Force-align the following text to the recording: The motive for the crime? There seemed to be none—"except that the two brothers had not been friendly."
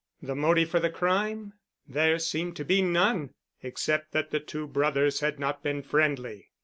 The 0.19 0.33
motive 0.33 0.71
for 0.71 0.79
the 0.79 0.89
crime? 0.89 1.53
There 1.87 2.17
seemed 2.17 2.55
to 2.55 2.65
be 2.65 2.81
none—"except 2.81 4.13
that 4.13 4.31
the 4.31 4.39
two 4.39 4.65
brothers 4.65 5.19
had 5.19 5.37
not 5.39 5.61
been 5.61 5.83
friendly." 5.83 6.49